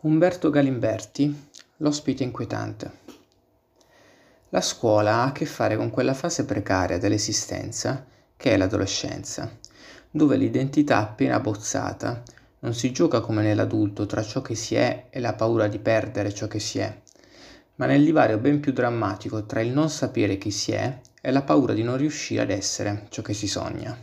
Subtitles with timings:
[0.00, 1.48] Umberto Galimberti,
[1.78, 2.90] L'ospite inquietante.
[4.50, 8.04] La scuola ha a che fare con quella fase precaria dell'esistenza
[8.36, 9.50] che è l'adolescenza,
[10.10, 12.22] dove l'identità appena bozzata
[12.58, 16.34] non si gioca come nell'adulto tra ciò che si è e la paura di perdere
[16.34, 16.94] ciò che si è,
[17.76, 21.42] ma nel divario ben più drammatico tra il non sapere chi si è e la
[21.42, 23.96] paura di non riuscire ad essere ciò che si sogna.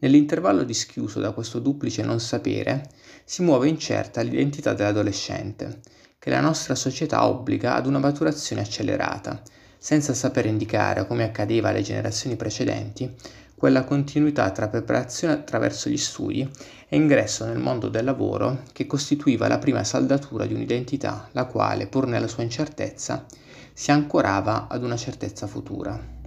[0.00, 2.88] Nell'intervallo dischiuso da questo duplice non sapere
[3.24, 5.80] si muove incerta l'identità dell'adolescente,
[6.18, 9.42] che la nostra società obbliga ad una maturazione accelerata,
[9.76, 13.12] senza saper indicare, come accadeva alle generazioni precedenti,
[13.56, 16.48] quella continuità tra preparazione attraverso gli studi
[16.88, 21.88] e ingresso nel mondo del lavoro che costituiva la prima saldatura di un'identità, la quale,
[21.88, 23.26] pur nella sua incertezza,
[23.72, 26.17] si ancorava ad una certezza futura.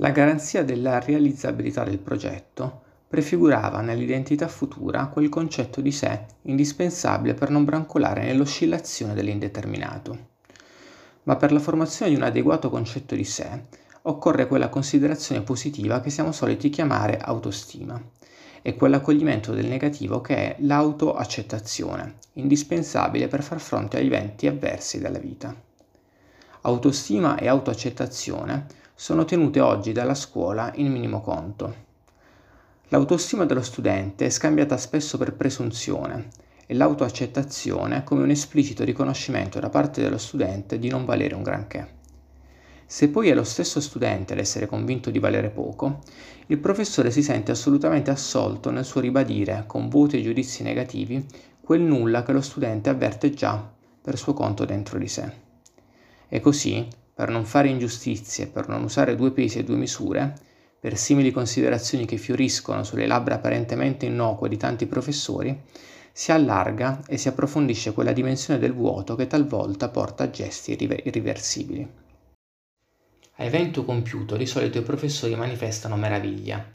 [0.00, 7.50] La garanzia della realizzabilità del progetto prefigurava nell'identità futura quel concetto di sé indispensabile per
[7.50, 10.28] non brancolare nell'oscillazione dell'indeterminato.
[11.24, 13.64] Ma per la formazione di un adeguato concetto di sé
[14.02, 18.00] occorre quella considerazione positiva che siamo soliti chiamare autostima
[18.62, 25.18] e quell'accoglimento del negativo che è l'autoaccettazione, indispensabile per far fronte agli eventi avversi della
[25.18, 25.52] vita.
[26.60, 31.72] Autostima e autoaccettazione sono tenute oggi dalla scuola in minimo conto.
[32.88, 36.30] L'autostima dello studente è scambiata spesso per presunzione
[36.66, 41.88] e l'autoaccettazione come un esplicito riconoscimento da parte dello studente di non valere un granché.
[42.86, 46.00] Se poi è lo stesso studente ad essere convinto di valere poco,
[46.48, 51.24] il professore si sente assolutamente assolto nel suo ribadire, con voti e giudizi negativi,
[51.60, 53.64] quel nulla che lo studente avverte già
[54.02, 55.32] per suo conto dentro di sé.
[56.28, 56.84] E così,
[57.18, 60.38] per non fare ingiustizie, per non usare due pesi e due misure,
[60.78, 65.62] per simili considerazioni che fioriscono sulle labbra apparentemente innocue di tanti professori,
[66.12, 71.88] si allarga e si approfondisce quella dimensione del vuoto che talvolta porta a gesti irriversibili.
[73.34, 76.70] A evento compiuto di solito i professori manifestano meraviglia.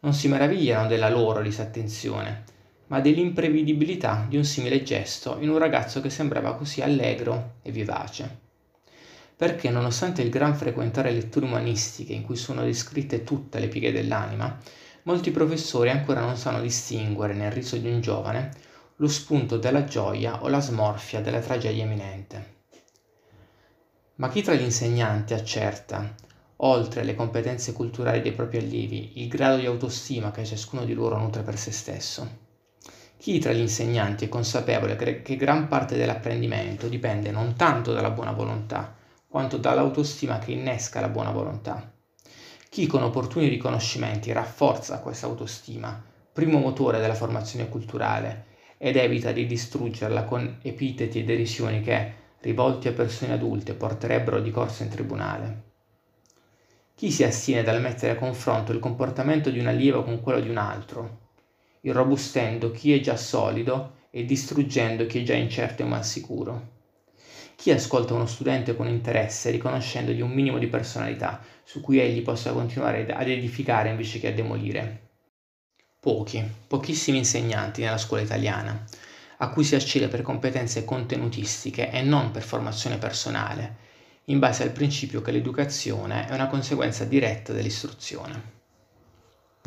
[0.00, 2.44] Non si meravigliano della loro disattenzione,
[2.88, 8.48] ma dell'imprevedibilità di un simile gesto in un ragazzo che sembrava così allegro e vivace
[9.40, 14.58] perché nonostante il gran frequentare letture umanistiche in cui sono descritte tutte le pieghe dell'anima,
[15.04, 18.50] molti professori ancora non sanno distinguere nel riso di un giovane
[18.96, 22.56] lo spunto della gioia o la smorfia della tragedia imminente.
[24.16, 26.14] Ma chi tra gli insegnanti accerta,
[26.56, 31.16] oltre alle competenze culturali dei propri allievi, il grado di autostima che ciascuno di loro
[31.16, 32.28] nutre per se stesso?
[33.16, 38.32] Chi tra gli insegnanti è consapevole che gran parte dell'apprendimento dipende non tanto dalla buona
[38.32, 38.98] volontà,
[39.30, 41.88] quanto dall'autostima che innesca la buona volontà.
[42.68, 46.02] Chi con opportuni riconoscimenti rafforza questa autostima,
[46.32, 48.46] primo motore della formazione culturale,
[48.76, 54.50] ed evita di distruggerla con epiteti e derisioni che, rivolti a persone adulte, porterebbero di
[54.50, 55.62] corsa in tribunale.
[56.96, 60.48] Chi si astiene dal mettere a confronto il comportamento di un allievo con quello di
[60.48, 61.28] un altro,
[61.82, 66.78] irrobustendo chi è già solido e distruggendo chi è già incerto e malsicuro.
[67.60, 72.52] Chi ascolta uno studente con interesse, riconoscendogli un minimo di personalità su cui egli possa
[72.52, 75.08] continuare ad edificare invece che a demolire?
[76.00, 78.82] Pochi, pochissimi insegnanti nella scuola italiana,
[79.36, 83.76] a cui si accede per competenze contenutistiche e non per formazione personale,
[84.24, 88.59] in base al principio che l'educazione è una conseguenza diretta dell'istruzione.